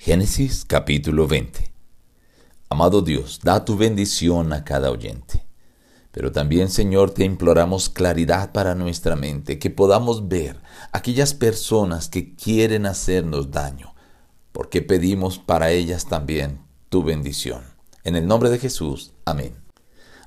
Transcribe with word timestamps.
Génesis 0.00 0.64
capítulo 0.64 1.26
20. 1.26 1.72
Amado 2.68 3.02
Dios, 3.02 3.40
da 3.42 3.64
tu 3.64 3.76
bendición 3.76 4.52
a 4.52 4.62
cada 4.62 4.92
oyente. 4.92 5.44
Pero 6.12 6.30
también, 6.30 6.70
Señor, 6.70 7.10
te 7.10 7.24
imploramos 7.24 7.88
claridad 7.88 8.52
para 8.52 8.76
nuestra 8.76 9.16
mente, 9.16 9.58
que 9.58 9.70
podamos 9.70 10.28
ver 10.28 10.60
aquellas 10.92 11.34
personas 11.34 12.08
que 12.08 12.36
quieren 12.36 12.86
hacernos 12.86 13.50
daño, 13.50 13.96
porque 14.52 14.82
pedimos 14.82 15.40
para 15.40 15.72
ellas 15.72 16.06
también 16.06 16.60
tu 16.90 17.02
bendición. 17.02 17.62
En 18.04 18.14
el 18.14 18.28
nombre 18.28 18.50
de 18.50 18.60
Jesús, 18.60 19.14
amén. 19.24 19.56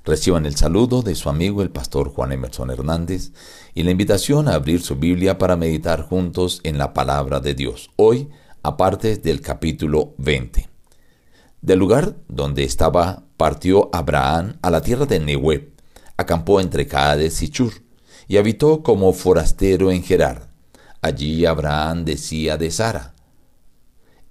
Reciban 0.03 0.45
el 0.45 0.57
saludo 0.57 1.01
de 1.01 1.15
su 1.15 1.29
amigo 1.29 1.61
el 1.61 1.71
pastor 1.71 2.09
Juan 2.09 2.33
Emerson 2.33 2.71
Hernández 2.71 3.31
y 3.73 3.83
la 3.83 3.91
invitación 3.91 4.49
a 4.49 4.55
abrir 4.55 4.81
su 4.81 4.97
Biblia 4.97 5.37
para 5.37 5.55
meditar 5.55 6.01
juntos 6.01 6.59
en 6.63 6.77
la 6.77 6.91
palabra 6.91 7.39
de 7.39 7.53
Dios. 7.53 7.89
Hoy, 7.95 8.27
aparte 8.63 9.17
del 9.17 9.41
capítulo 9.41 10.13
20. 10.17 10.69
Del 11.61 11.79
lugar 11.79 12.15
donde 12.27 12.63
estaba 12.63 13.23
partió 13.37 13.89
Abraham 13.93 14.57
a 14.61 14.69
la 14.69 14.81
tierra 14.81 15.05
de 15.05 15.19
Nehueb, 15.19 15.71
acampó 16.17 16.59
entre 16.59 16.87
Cades 16.87 17.41
y 17.41 17.49
Chur, 17.49 17.73
y 18.27 18.37
habitó 18.37 18.83
como 18.83 19.13
forastero 19.13 19.91
en 19.91 20.03
Gerar. 20.03 20.49
Allí 21.01 21.45
Abraham 21.45 22.05
decía 22.05 22.57
de 22.57 22.71
Sara, 22.71 23.13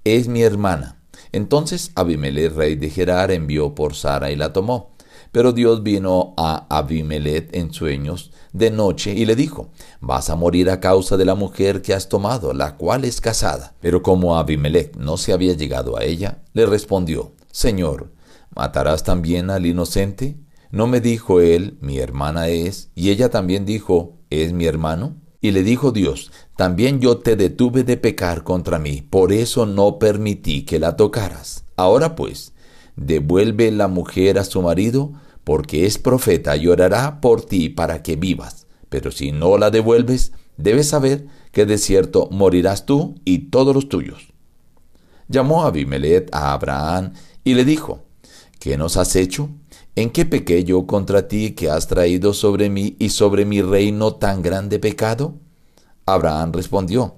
Es 0.05 0.29
mi 0.29 0.43
hermana. 0.43 1.03
Entonces 1.33 1.93
Abimelech, 1.95 2.53
rey 2.55 2.77
de 2.77 2.91
Gerar, 2.91 3.31
envió 3.31 3.75
por 3.75 3.95
Sara 3.95 4.31
y 4.31 4.37
la 4.37 4.53
tomó. 4.53 4.90
Pero 5.33 5.53
Dios 5.53 5.83
vino 5.83 6.35
a 6.37 6.67
Abimelech 6.69 7.55
en 7.55 7.73
sueños 7.73 8.33
de 8.53 8.71
noche 8.71 9.13
y 9.15 9.27
le 9.27 9.37
dijo, 9.37 9.71
vas 10.01 10.29
a 10.29 10.37
morir 10.37 10.71
a 10.71 10.81
causa 10.81 11.17
de 11.17 11.25
la 11.25 11.35
mujer 11.35 11.83
que 11.83 11.95
has 11.95 12.09
tomado, 12.09 12.53
la 12.53 12.77
cual 12.77 13.05
es 13.05 13.21
casada. 13.21 13.75
Pero 13.81 14.03
como 14.03 14.37
Abimelech 14.37 14.97
no 14.97 15.17
se 15.17 15.33
había 15.33 15.55
llegado 15.55 15.97
a 15.97 16.05
ella, 16.05 16.43
le 16.53 16.67
respondió, 16.67 17.33
Señor, 17.53 18.13
¿matarás 18.55 19.05
también 19.05 19.51
al 19.51 19.67
inocente? 19.67 20.37
¿No 20.73 20.87
me 20.87 21.01
dijo 21.01 21.41
él, 21.41 21.79
mi 21.81 21.99
hermana 21.99 22.49
es, 22.49 22.91
y 22.95 23.11
ella 23.11 23.29
también 23.29 23.65
dijo, 23.65 24.19
es 24.31 24.53
mi 24.53 24.67
hermano? 24.67 25.17
Y 25.41 25.53
le 25.53 25.63
dijo 25.63 25.91
Dios, 25.91 26.31
también 26.57 27.01
yo 27.01 27.19
te 27.19 27.35
detuve 27.35 27.83
de 27.83 27.97
pecar 27.97 28.45
contra 28.45 28.79
mí, 28.79 29.01
por 29.01 29.33
eso 29.33 29.65
no 29.65 29.99
permití 29.99 30.65
que 30.65 30.79
la 30.79 30.97
tocaras. 30.97 31.65
Ahora 31.77 32.15
pues, 32.15 32.53
devuelve 32.97 33.71
la 33.71 33.89
mujer 33.89 34.39
a 34.39 34.45
su 34.45 34.63
marido, 34.63 35.13
porque 35.45 35.87
es 35.87 35.99
profeta 35.99 36.57
y 36.57 36.69
orará 36.69 37.21
por 37.21 37.45
ti 37.45 37.69
para 37.69 38.03
que 38.03 38.17
vivas. 38.17 38.67
Pero 38.89 39.11
si 39.11 39.33
no 39.33 39.59
la 39.59 39.71
devuelves, 39.71 40.33
debes 40.57 40.89
saber 40.89 41.27
que 41.53 41.67
de 41.67 41.79
cierto 41.79 42.29
morirás 42.31 42.87
tú 42.87 43.17
y 43.25 43.51
todos 43.51 43.75
los 43.75 43.89
tuyos. 43.89 44.33
Llamó 45.29 45.65
Abimelech 45.65 46.29
a 46.33 46.53
Abraham 46.53 47.13
y 47.45 47.55
le 47.55 47.65
dijo, 47.65 48.05
¿qué 48.59 48.77
nos 48.77 48.97
has 48.97 49.17
hecho? 49.17 49.49
¿En 49.97 50.11
qué 50.11 50.25
pequé 50.25 50.65
yo 50.65 50.87
contra 50.87 51.29
ti 51.29 51.53
que 51.53 51.69
has 51.69 51.87
traído 51.87 52.33
sobre 52.33 52.71
mí 52.71 52.97
y 52.99 53.11
sobre 53.11 53.45
mi 53.45 53.61
reino 53.61 54.15
tan 54.15 54.43
grande 54.43 54.79
pecado? 54.79 55.35
Abraham 56.07 56.53
respondió, 56.53 57.17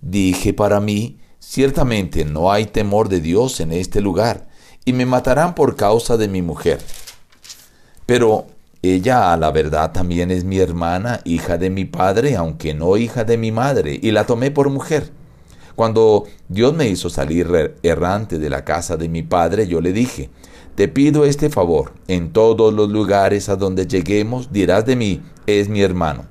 dije 0.00 0.52
para 0.52 0.80
mí, 0.80 1.18
ciertamente 1.38 2.24
no 2.24 2.52
hay 2.52 2.66
temor 2.66 3.08
de 3.08 3.20
Dios 3.20 3.60
en 3.60 3.72
este 3.72 4.00
lugar, 4.00 4.49
y 4.84 4.92
me 4.92 5.06
matarán 5.06 5.54
por 5.54 5.76
causa 5.76 6.16
de 6.16 6.28
mi 6.28 6.42
mujer. 6.42 6.80
Pero 8.06 8.46
ella 8.82 9.32
a 9.32 9.36
la 9.36 9.50
verdad 9.50 9.92
también 9.92 10.30
es 10.30 10.44
mi 10.44 10.58
hermana, 10.58 11.20
hija 11.24 11.58
de 11.58 11.70
mi 11.70 11.84
padre, 11.84 12.36
aunque 12.36 12.74
no 12.74 12.96
hija 12.96 13.24
de 13.24 13.36
mi 13.36 13.52
madre, 13.52 13.98
y 14.00 14.10
la 14.10 14.26
tomé 14.26 14.50
por 14.50 14.70
mujer. 14.70 15.10
Cuando 15.76 16.24
Dios 16.48 16.74
me 16.74 16.88
hizo 16.88 17.10
salir 17.10 17.74
errante 17.82 18.38
de 18.38 18.50
la 18.50 18.64
casa 18.64 18.96
de 18.96 19.08
mi 19.08 19.22
padre, 19.22 19.66
yo 19.66 19.80
le 19.80 19.92
dije, 19.92 20.30
te 20.74 20.88
pido 20.88 21.24
este 21.24 21.50
favor, 21.50 21.92
en 22.08 22.32
todos 22.32 22.72
los 22.72 22.88
lugares 22.88 23.48
a 23.48 23.56
donde 23.56 23.86
lleguemos 23.86 24.52
dirás 24.52 24.86
de 24.86 24.96
mí, 24.96 25.22
es 25.46 25.68
mi 25.68 25.82
hermano. 25.82 26.26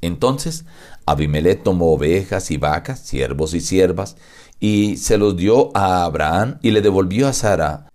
Entonces 0.00 0.64
Abimelech 1.06 1.62
tomó 1.62 1.92
ovejas 1.92 2.50
y 2.50 2.56
vacas, 2.56 3.00
siervos 3.00 3.54
y 3.54 3.60
siervas, 3.60 4.16
y 4.60 4.96
se 4.96 5.18
los 5.18 5.36
dio 5.36 5.70
a 5.76 6.04
Abraham 6.04 6.58
y 6.62 6.72
le 6.72 6.82
devolvió 6.82 7.28
a 7.28 7.32
Sara. 7.32 7.88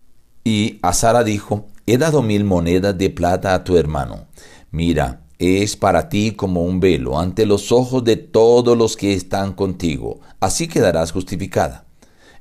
Y 0.44 0.79
a 0.81 0.94
Sara 0.94 1.24
dijo, 1.24 1.68
he 1.85 1.97
dado 1.97 2.22
mil 2.22 2.44
monedas 2.44 2.97
de 2.97 3.09
plata 3.09 3.53
a 3.53 3.63
tu 3.63 3.78
hermano. 3.78 4.28
Mira, 4.72 5.22
es 5.38 5.75
para 5.75 6.09
ti 6.09 6.31
como 6.31 6.63
un 6.63 6.79
velo 6.79 7.19
ante 7.19 7.46
los 7.46 7.72
ojos 7.72 8.03
de 8.03 8.16
todos 8.16 8.78
los 8.78 8.96
que 8.96 9.13
están 9.13 9.53
contigo. 9.53 10.19
Así 10.40 10.68
quedarás 10.68 11.12
justificada. 11.12 11.85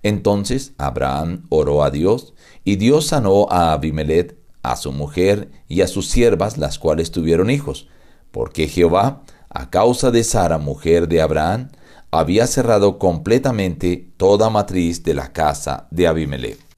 Entonces 0.02 0.72
Abraham 0.78 1.44
oró 1.48 1.82
a 1.82 1.90
Dios, 1.90 2.34
y 2.64 2.76
Dios 2.76 3.06
sanó 3.06 3.46
a 3.50 3.72
Abimelech, 3.72 4.36
a 4.62 4.76
su 4.76 4.92
mujer 4.92 5.50
y 5.68 5.80
a 5.80 5.88
sus 5.88 6.08
siervas, 6.08 6.58
las 6.58 6.78
cuales 6.78 7.10
tuvieron 7.10 7.50
hijos, 7.50 7.88
porque 8.30 8.68
Jehová, 8.68 9.22
a 9.48 9.70
causa 9.70 10.10
de 10.10 10.22
Sara, 10.22 10.58
mujer 10.58 11.08
de 11.08 11.22
Abraham, 11.22 11.70
había 12.10 12.46
cerrado 12.46 12.98
completamente 12.98 14.10
toda 14.16 14.50
matriz 14.50 15.02
de 15.02 15.14
la 15.14 15.32
casa 15.32 15.86
de 15.90 16.06
Abimelech. 16.06 16.69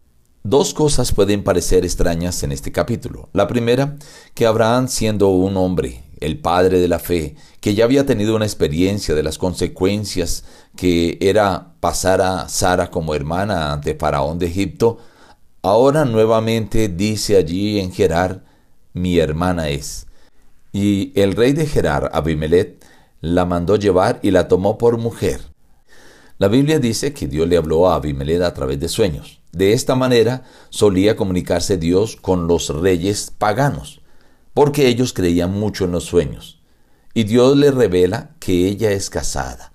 Dos 0.45 0.75
cosas 0.75 1.13
pueden 1.13 1.45
parecer 1.45 1.85
extrañas 1.85 2.43
en 2.43 2.51
este 2.51 2.73
capítulo. 2.73 3.29
La 3.33 3.47
primera, 3.47 3.97
que 4.35 4.45
Abraham 4.45 4.89
siendo 4.89 5.29
un 5.29 5.57
hombre, 5.57 6.03
el 6.19 6.41
padre 6.41 6.81
de 6.81 6.89
la 6.89 6.99
fe, 6.99 7.37
que 7.61 7.77
ya 7.77 7.85
había 7.85 8.07
tenido 8.07 8.35
una 8.35 8.45
experiencia 8.45 9.15
de 9.15 9.23
las 9.23 9.39
consecuencias 9.39 10.43
que 10.75 11.17
era 11.21 11.75
pasar 11.79 12.21
a 12.21 12.49
Sara 12.49 12.91
como 12.91 13.15
hermana 13.15 13.73
ante 13.73 13.95
Faraón 13.95 14.41
de 14.41 14.47
Egipto, 14.47 14.99
ahora 15.63 16.05
nuevamente 16.05 16.89
dice 16.89 17.37
allí 17.37 17.79
en 17.79 17.93
Gerar, 17.93 18.43
mi 18.95 19.19
hermana 19.21 19.69
es. 19.69 20.09
Y 20.73 21.13
el 21.21 21.37
rey 21.37 21.53
de 21.53 21.67
Gerar, 21.67 22.11
Abimelech, 22.13 22.85
la 23.21 23.45
mandó 23.45 23.77
llevar 23.77 24.19
y 24.23 24.33
la 24.33 24.49
tomó 24.49 24.77
por 24.77 24.99
mujer. 24.99 25.52
La 26.39 26.49
Biblia 26.49 26.79
dice 26.79 27.13
que 27.13 27.29
Dios 27.29 27.49
le 27.49 27.57
habló 27.57 27.89
a 27.89 27.97
Abimelech 27.97 28.43
a 28.43 28.55
través 28.55 28.81
de 28.81 28.89
sueños. 28.89 29.41
De 29.53 29.73
esta 29.73 29.95
manera 29.95 30.45
solía 30.71 31.17
comunicarse 31.17 31.77
Dios 31.77 32.17
con 32.17 32.47
los 32.47 32.69
reyes 32.69 33.33
paganos, 33.37 34.01
porque 34.55 34.89
ellos 34.89 35.13
creían 35.13 35.53
mucho 35.53 35.85
en 35.85 35.93
los 35.93 36.05
sueños. 36.05 36.61
Y 37.15 37.25
Dios 37.25 37.57
le 37.57 37.71
revela 37.71 38.31
que 38.41 38.67
ella 38.67 38.91
es 38.91 39.11
casada, 39.11 39.73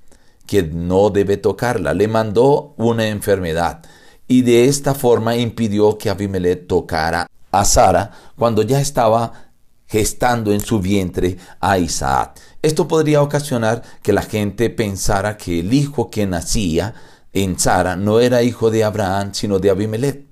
que 0.48 0.64
no 0.64 1.12
debe 1.12 1.38
tocarla. 1.38 1.94
Le 1.94 2.08
mandó 2.08 2.74
una 2.78 3.08
enfermedad 3.08 3.84
y 4.28 4.42
de 4.42 4.66
esta 4.66 4.94
forma 4.94 5.38
impidió 5.38 5.98
que 5.98 6.10
Abimelech 6.10 6.68
tocara 6.68 7.28
a 7.52 7.66
Sara 7.66 8.12
cuando 8.36 8.62
ya 8.62 8.82
estaba 8.82 9.47
gestando 9.88 10.52
en 10.52 10.60
su 10.60 10.80
vientre 10.80 11.38
a 11.60 11.78
Isaac. 11.78 12.40
Esto 12.62 12.88
podría 12.88 13.22
ocasionar 13.22 13.84
que 14.02 14.14
la 14.14 14.22
gente 14.22 14.70
pensara 14.70 15.38
que 15.38 15.62
el 15.62 15.74
hijo 15.74 16.10
que 16.10 16.28
nacía 16.28 16.94
en 17.34 17.58
Sara 17.60 17.96
no 17.96 18.20
era 18.20 18.44
hijo 18.44 18.72
de 18.72 18.84
Abraham, 18.84 19.32
sino 19.34 19.60
de 19.60 19.70
Abimelech. 19.70 20.28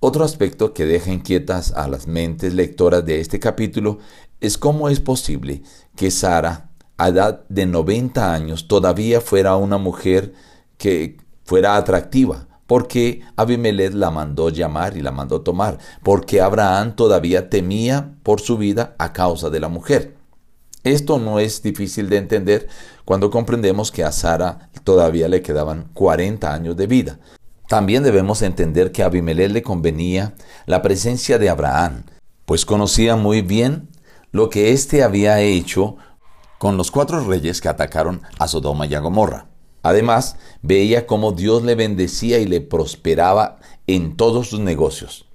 Otro 0.00 0.24
aspecto 0.24 0.74
que 0.74 0.84
deja 0.84 1.12
inquietas 1.12 1.72
a 1.72 1.88
las 1.88 2.06
mentes 2.06 2.54
lectoras 2.54 3.04
de 3.04 3.20
este 3.20 3.40
capítulo 3.40 3.98
es 4.40 4.58
cómo 4.58 4.88
es 4.88 5.00
posible 5.00 5.62
que 5.96 6.10
Sara, 6.10 6.70
a 6.96 7.08
edad 7.08 7.44
de 7.48 7.66
90 7.66 8.32
años, 8.32 8.68
todavía 8.68 9.20
fuera 9.20 9.56
una 9.56 9.78
mujer 9.78 10.34
que 10.76 11.16
fuera 11.44 11.76
atractiva, 11.76 12.47
porque 12.68 13.22
Abimelech 13.34 13.94
la 13.94 14.10
mandó 14.10 14.50
llamar 14.50 14.94
y 14.98 15.00
la 15.00 15.10
mandó 15.10 15.40
tomar, 15.40 15.78
porque 16.02 16.42
Abraham 16.42 16.94
todavía 16.94 17.48
temía 17.48 18.12
por 18.22 18.42
su 18.42 18.58
vida 18.58 18.94
a 18.98 19.14
causa 19.14 19.48
de 19.48 19.58
la 19.58 19.68
mujer. 19.68 20.16
Esto 20.84 21.18
no 21.18 21.40
es 21.40 21.62
difícil 21.62 22.10
de 22.10 22.18
entender 22.18 22.68
cuando 23.06 23.30
comprendemos 23.30 23.90
que 23.90 24.04
a 24.04 24.12
Sara 24.12 24.68
todavía 24.84 25.28
le 25.28 25.40
quedaban 25.40 25.88
40 25.94 26.52
años 26.52 26.76
de 26.76 26.86
vida. 26.86 27.18
También 27.68 28.02
debemos 28.02 28.42
entender 28.42 28.92
que 28.92 29.02
a 29.02 29.06
Abimelech 29.06 29.50
le 29.50 29.62
convenía 29.62 30.34
la 30.66 30.82
presencia 30.82 31.38
de 31.38 31.48
Abraham, 31.48 32.04
pues 32.44 32.66
conocía 32.66 33.16
muy 33.16 33.40
bien 33.40 33.88
lo 34.30 34.50
que 34.50 34.72
éste 34.72 35.02
había 35.02 35.40
hecho 35.40 35.96
con 36.58 36.76
los 36.76 36.90
cuatro 36.90 37.24
reyes 37.24 37.62
que 37.62 37.70
atacaron 37.70 38.20
a 38.38 38.46
Sodoma 38.46 38.84
y 38.84 38.94
a 38.94 39.00
Gomorra. 39.00 39.46
Además, 39.82 40.36
veía 40.62 41.06
cómo 41.06 41.32
Dios 41.32 41.62
le 41.62 41.74
bendecía 41.74 42.38
y 42.38 42.46
le 42.46 42.60
prosperaba 42.60 43.58
en 43.86 44.16
todos 44.16 44.48
sus 44.48 44.60
negocios. 44.60 45.26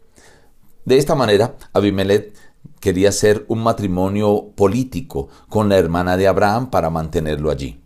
De 0.85 0.97
esta 0.97 1.15
manera, 1.15 1.55
Abimelech 1.73 2.33
quería 2.79 3.09
hacer 3.09 3.45
un 3.47 3.63
matrimonio 3.63 4.51
político 4.55 5.29
con 5.47 5.69
la 5.69 5.77
hermana 5.77 6.17
de 6.17 6.27
Abraham 6.27 6.69
para 6.69 6.89
mantenerlo 6.89 7.49
allí. 7.49 7.79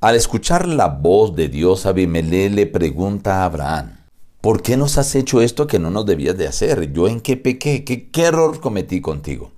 Al 0.00 0.16
escuchar 0.16 0.66
la 0.66 0.88
voz 0.88 1.36
de 1.36 1.48
Dios, 1.48 1.86
Abimelech 1.86 2.52
le 2.52 2.66
pregunta 2.66 3.36
a 3.36 3.44
Abraham, 3.44 4.00
¿por 4.40 4.60
qué 4.60 4.76
nos 4.76 4.98
has 4.98 5.14
hecho 5.14 5.40
esto 5.40 5.68
que 5.68 5.78
no 5.78 5.90
nos 5.90 6.06
debías 6.06 6.36
de 6.36 6.48
hacer? 6.48 6.92
¿Yo 6.92 7.06
en 7.06 7.20
qué 7.20 7.36
pequé? 7.36 7.84
¿Qué, 7.84 8.10
qué 8.10 8.22
error 8.22 8.60
cometí 8.60 9.00
contigo? 9.00 9.52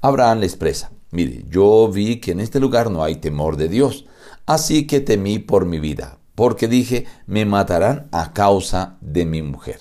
Abraham 0.00 0.38
le 0.38 0.46
expresa, 0.46 0.92
mire, 1.10 1.44
yo 1.48 1.88
vi 1.88 2.20
que 2.20 2.32
en 2.32 2.40
este 2.40 2.60
lugar 2.60 2.90
no 2.90 3.02
hay 3.02 3.16
temor 3.16 3.56
de 3.56 3.68
Dios, 3.68 4.06
así 4.46 4.86
que 4.86 5.00
temí 5.00 5.38
por 5.38 5.66
mi 5.66 5.80
vida. 5.80 6.18
porque 6.38 6.68
dije, 6.68 7.04
me 7.26 7.44
matarán 7.44 8.06
a 8.12 8.32
causa 8.32 8.96
de 9.00 9.26
mi 9.26 9.42
mujer. 9.42 9.80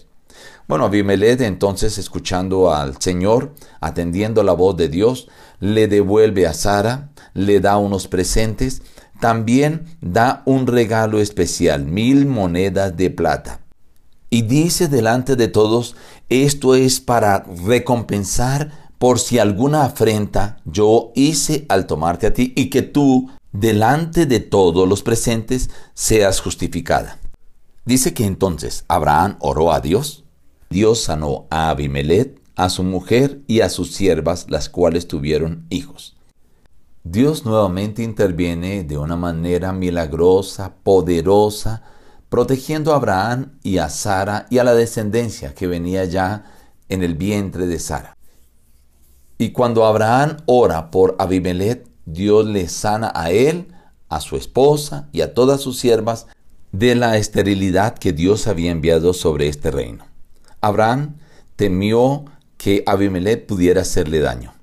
Bueno, 0.68 0.86
Abimelech 0.86 1.40
entonces 1.42 2.00
escuchando 2.00 2.74
al 2.74 3.00
Señor, 3.00 3.54
atendiendo 3.80 4.42
la 4.42 4.54
voz 4.54 4.76
de 4.76 4.90
Dios, 4.90 5.28
le 5.60 5.88
devuelve 5.88 6.48
a 6.48 6.56
Sara, 6.56 7.12
le 7.36 7.60
da 7.60 7.78
unos 7.78 8.08
presentes, 8.08 8.82
también 9.22 9.86
da 10.02 10.42
un 10.46 10.66
regalo 10.66 11.20
especial, 11.20 11.86
mil 11.86 12.26
monedas 12.26 12.98
de 12.98 13.12
plata. 13.12 13.62
Y 14.32 14.42
dice 14.42 14.88
delante 14.88 15.36
de 15.36 15.50
todos, 15.50 15.96
esto 16.28 16.74
es 16.74 17.00
para 17.00 17.46
recompensar 17.66 18.87
por 18.98 19.20
si 19.20 19.40
alguna 19.40 19.84
afrenta 19.84 20.60
yo 20.66 21.12
hice 21.16 21.66
al 21.70 21.88
tomarte 21.88 22.28
a 22.28 22.34
ti 22.34 22.54
y 22.56 22.70
que 22.70 22.82
tú, 22.82 23.30
delante 23.52 24.26
de 24.26 24.40
todos 24.40 24.88
los 24.88 25.04
presentes, 25.04 25.70
seas 25.94 26.40
justificada. 26.40 27.20
Dice 27.86 28.14
que 28.14 28.26
entonces 28.26 28.84
Abraham 28.88 29.38
oró 29.40 29.72
a 29.72 29.80
Dios 29.80 30.26
Dios 30.70 31.02
sanó 31.02 31.48
a 31.50 31.70
Abimelech, 31.70 32.42
a 32.58 32.70
su 32.70 32.84
mujer 32.84 33.42
y 33.48 33.62
a 33.62 33.70
sus 33.70 33.94
siervas, 33.94 34.48
las 34.50 34.68
cuales 34.68 35.08
tuvieron 35.08 35.66
hijos. 35.70 36.18
Dios 37.04 37.46
nuevamente 37.46 38.04
interviene 38.04 38.84
de 38.84 38.98
una 38.98 39.16
manera 39.16 39.72
milagrosa, 39.72 40.74
poderosa, 40.84 41.84
protegiendo 42.28 42.92
a 42.92 42.98
Abraham 42.98 43.58
y 43.64 43.78
a 43.78 43.88
Sara 43.90 44.46
y 44.50 44.58
a 44.58 44.66
la 44.66 44.74
descendencia 44.74 45.54
que 45.54 45.68
venía 45.68 46.04
ya 46.04 46.44
en 46.90 47.02
el 47.02 47.16
vientre 47.16 47.66
de 47.66 47.80
Sara. 47.80 48.17
Y 49.38 49.52
cuando 49.52 49.86
Abraham 49.86 50.38
ora 50.46 50.90
por 50.90 51.16
Abimelech, 51.20 51.86
Dios 52.06 52.46
le 52.46 52.68
sana 52.70 53.12
a 53.14 53.32
él, 53.32 53.68
a 54.10 54.20
su 54.22 54.36
esposa 54.36 55.10
y 55.12 55.22
a 55.22 55.34
todas 55.34 55.62
sus 55.62 55.78
siervas 55.78 56.28
de 56.72 56.96
la 56.96 57.18
esterilidad 57.18 57.98
que 57.98 58.14
Dios 58.14 58.48
había 58.48 58.72
enviado 58.72 59.14
sobre 59.14 59.48
este 59.48 59.72
reino. 59.72 60.06
Abraham 60.62 61.18
temió 61.56 62.26
que 62.58 62.84
Abimelech 62.86 63.46
pudiera 63.46 63.82
hacerle 63.82 64.20
daño 64.20 64.54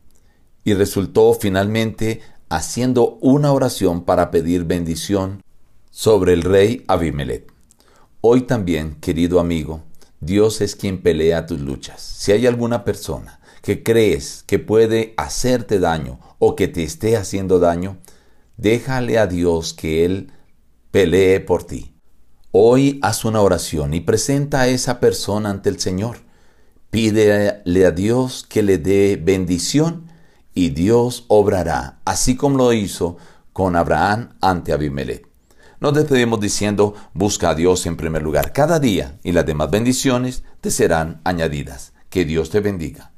y 0.64 0.74
resultó 0.74 1.34
finalmente 1.34 2.20
haciendo 2.48 3.18
una 3.20 3.52
oración 3.52 4.04
para 4.04 4.30
pedir 4.30 4.64
bendición 4.64 5.42
sobre 5.90 6.32
el 6.32 6.42
rey 6.42 6.84
Abimelech. 6.88 7.52
Hoy 8.20 8.42
también, 8.42 8.96
querido 9.00 9.38
amigo, 9.38 9.82
Dios 10.20 10.60
es 10.60 10.74
quien 10.74 11.02
pelea 11.02 11.46
tus 11.46 11.60
luchas. 11.60 12.00
Si 12.00 12.32
hay 12.32 12.46
alguna 12.46 12.84
persona 12.84 13.40
que 13.64 13.82
crees 13.82 14.44
que 14.46 14.58
puede 14.58 15.14
hacerte 15.16 15.78
daño 15.78 16.20
o 16.38 16.54
que 16.54 16.68
te 16.68 16.82
esté 16.82 17.16
haciendo 17.16 17.58
daño, 17.58 17.96
déjale 18.58 19.16
a 19.16 19.26
Dios 19.26 19.72
que 19.72 20.04
Él 20.04 20.32
pelee 20.90 21.40
por 21.40 21.64
ti. 21.64 21.94
Hoy 22.52 23.00
haz 23.02 23.24
una 23.24 23.40
oración 23.40 23.94
y 23.94 24.00
presenta 24.00 24.60
a 24.60 24.68
esa 24.68 25.00
persona 25.00 25.48
ante 25.48 25.70
el 25.70 25.80
Señor. 25.80 26.18
Pídele 26.90 27.86
a 27.86 27.90
Dios 27.90 28.44
que 28.46 28.62
le 28.62 28.76
dé 28.76 29.16
bendición 29.16 30.12
y 30.52 30.68
Dios 30.68 31.24
obrará, 31.28 32.02
así 32.04 32.36
como 32.36 32.58
lo 32.58 32.74
hizo 32.74 33.16
con 33.54 33.76
Abraham 33.76 34.36
ante 34.42 34.74
Abimelech. 34.74 35.26
Nos 35.80 35.94
despedimos 35.94 36.38
diciendo, 36.38 36.94
busca 37.14 37.48
a 37.48 37.54
Dios 37.54 37.86
en 37.86 37.96
primer 37.96 38.20
lugar 38.20 38.52
cada 38.52 38.78
día 38.78 39.18
y 39.22 39.32
las 39.32 39.46
demás 39.46 39.70
bendiciones 39.70 40.44
te 40.60 40.70
serán 40.70 41.22
añadidas. 41.24 41.94
Que 42.10 42.26
Dios 42.26 42.50
te 42.50 42.60
bendiga. 42.60 43.13